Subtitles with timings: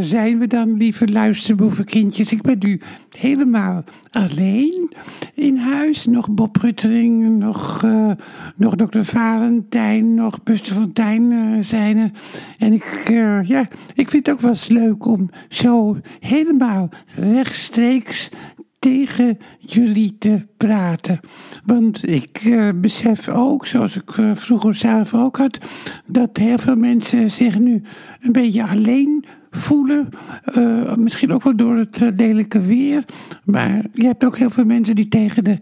[0.00, 2.32] zijn we dan, lieve luisterboevenkindjes.
[2.32, 2.80] Ik ben nu
[3.18, 4.90] helemaal alleen
[5.34, 6.06] in huis.
[6.06, 8.10] Nog Bob Ruttering, nog, uh,
[8.56, 12.10] nog dokter Valentijn, nog Buster Fontijn uh, zijn er.
[12.58, 13.08] En ik,
[13.46, 18.30] ja, ik vind het ook wel eens leuk om zo helemaal rechtstreeks
[18.78, 21.20] tegen jullie te praten.
[21.64, 25.58] Want ik uh, besef ook, zoals ik uh, vroeger zelf ook had,
[26.06, 27.82] dat heel veel mensen zich nu
[28.20, 30.08] een beetje alleen voelen.
[30.56, 33.04] Uh, misschien ook wel door het lelijke weer.
[33.44, 35.58] Maar je hebt ook heel veel mensen die tegen de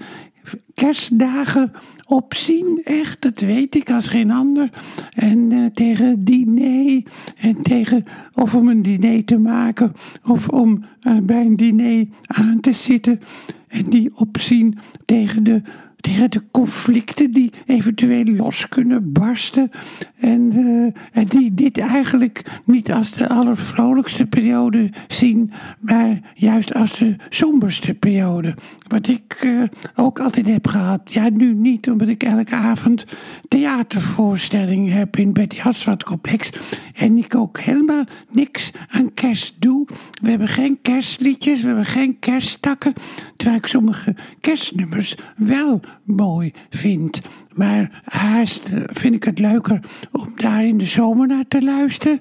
[0.75, 1.73] kerstdagen
[2.07, 4.71] opzien, echt, dat weet ik als geen ander.
[5.11, 7.03] En uh, tegen diner,
[7.37, 9.93] en tegen of om een diner te maken,
[10.25, 13.21] of om uh, bij een diner aan te zitten.
[13.69, 15.63] En die opzien tegen de
[16.07, 19.71] tegen de conflicten die eventueel los kunnen barsten.
[20.17, 26.99] En, uh, en die dit eigenlijk niet als de allervrolijkste periode zien, maar juist als
[26.99, 28.55] de somberste periode.
[28.89, 29.63] Wat ik uh,
[29.95, 31.13] ook altijd heb gehad.
[31.13, 33.05] Ja, nu niet, omdat ik elke avond
[33.49, 36.51] theatervoorstelling heb in Betty Haswat Complex.
[36.95, 39.87] En ik ook helemaal niks aan kerst doe.
[40.23, 42.93] We hebben geen kerstliedjes, we hebben geen kersttakken.
[43.37, 47.21] Terwijl ik sommige kerstnummers wel mooi vind.
[47.51, 49.81] Maar haast vind ik het leuker
[50.13, 52.19] om daar in de zomer naar te luisteren.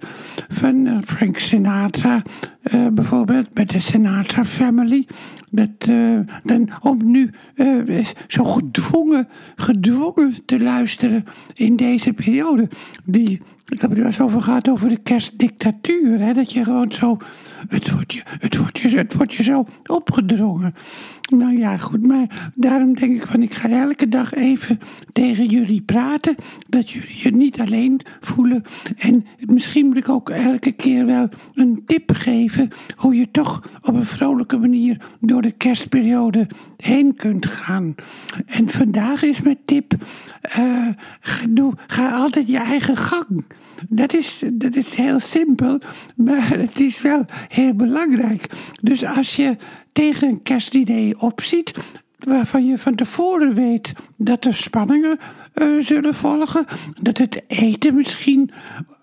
[0.50, 2.22] Van uh, Frank Sinatra
[2.64, 5.08] uh, bijvoorbeeld, met de Sinatra Family.
[5.50, 5.90] Dat,
[6.44, 7.32] dan om nu
[8.28, 11.24] zo gedwongen, gedwongen te luisteren
[11.54, 12.68] in deze periode.
[13.06, 16.20] Die, ik heb het wel eens over gehad over de kerstdictatuur.
[16.20, 17.18] Hè, dat je gewoon zo
[17.68, 20.74] het wordt, je, het, wordt je, het wordt je zo opgedrongen.
[21.30, 24.80] Nou ja, goed, maar daarom denk ik van ik ga elke dag even
[25.14, 26.36] tegen jullie praten.
[26.68, 28.64] Dat jullie je niet alleen voelen.
[28.98, 33.96] En misschien moet ik ook elke keer wel een tip geven hoe je toch op
[33.96, 37.96] een vrolijke manier door de kerstperiode heen kunt gaan.
[38.46, 39.94] En vandaag is mijn tip:
[41.50, 43.46] doe, ga altijd je eigen gang.
[43.90, 45.80] Dat is, dat is heel simpel,
[46.16, 48.50] maar het is wel heel belangrijk.
[48.82, 49.58] Dus als je
[49.96, 51.74] tegen een kerstidee opziet,
[52.20, 55.20] waarvan je van tevoren weet dat er spanningen
[55.56, 56.66] uh, zullen volgen,
[57.02, 58.52] dat het eten misschien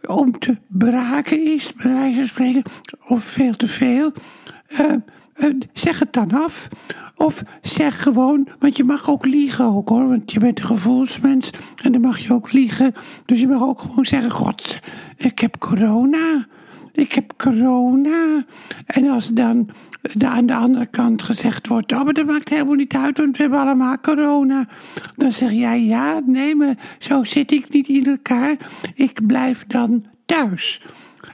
[0.07, 2.63] om te braken is, bij wijze van spreken,
[3.09, 4.13] of veel te veel.
[4.69, 4.93] Uh,
[5.37, 6.69] uh, zeg het dan af.
[7.17, 11.51] Of zeg gewoon, want je mag ook liegen ook hoor, want je bent een gevoelsmens
[11.83, 12.95] en dan mag je ook liegen.
[13.27, 14.81] Dus je mag ook gewoon zeggen, god,
[15.17, 16.47] ik heb corona.
[16.93, 18.45] Ik heb corona.
[18.87, 19.69] En als dan
[20.19, 23.43] aan de andere kant gezegd wordt, oh, maar dat maakt helemaal niet uit, want we
[23.43, 24.69] hebben allemaal corona.
[25.17, 28.57] Dan zeg jij, ja, nee, maar zo zit ik niet in elkaar.
[28.95, 30.83] Ik blijf dan thuis.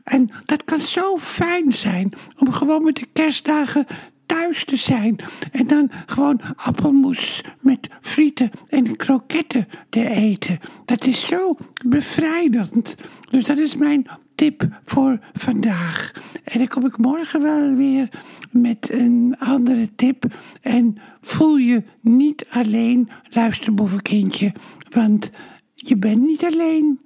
[0.05, 3.87] En dat kan zo fijn zijn om gewoon met de kerstdagen
[4.27, 5.17] thuis te zijn.
[5.53, 10.59] En dan gewoon appelmoes met frieten en kroketten te eten.
[10.85, 12.97] Dat is zo bevrijdend.
[13.31, 14.07] Dus dat is mijn
[14.39, 16.13] tip voor vandaag.
[16.45, 18.09] En dan kom ik morgen wel weer
[18.51, 20.25] met een andere tip.
[20.63, 24.53] En voel je niet alleen, luister boevenkindje.
[24.91, 25.31] Want
[25.75, 27.01] je bent niet alleen.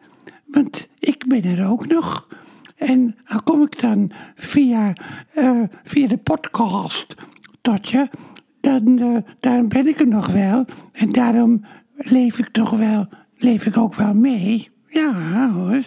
[0.47, 2.29] Want ik ben er ook nog.
[2.77, 4.93] En dan kom ik dan via,
[5.35, 7.15] uh, via de podcast
[7.61, 8.09] tot je.
[8.61, 8.99] Dan,
[9.51, 10.65] uh, ben ik er nog wel.
[10.93, 11.65] En daarom
[11.97, 14.71] leef ik toch wel, leef ik ook wel mee.
[14.89, 15.83] Ja hoor.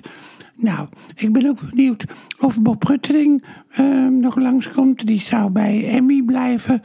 [0.58, 2.06] Nou, ik ben ook benieuwd
[2.40, 3.44] of Bob Ruttering
[3.80, 5.08] uh, nog langskomt.
[5.08, 6.82] Die zou bij Emmy blijven.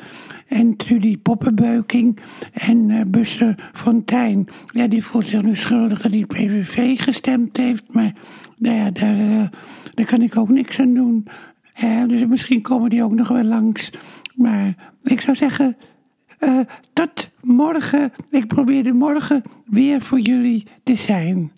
[0.47, 2.19] En Trudy Poppenbeuking
[2.53, 4.49] en uh, Buster Fontijn.
[4.67, 7.95] Ja, die voelt zich nu schuldig dat hij PVV gestemd heeft.
[7.95, 8.13] Maar
[8.57, 9.45] nou ja, daar, uh,
[9.95, 11.27] daar kan ik ook niks aan doen.
[12.07, 13.91] dus misschien komen die ook nog wel langs.
[14.35, 15.77] Maar ik zou zeggen,
[16.93, 18.13] tot morgen.
[18.31, 21.53] Ik probeer morgen weer voor jullie te zijn.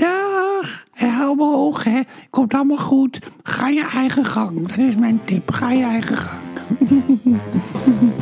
[0.00, 0.84] Dag!
[0.94, 2.00] Hou me hoog, hè.
[2.30, 3.18] Komt allemaal goed.
[3.42, 4.68] Ga je eigen gang.
[4.68, 5.50] Dat is mijn tip.
[5.50, 6.40] Ga je eigen gang.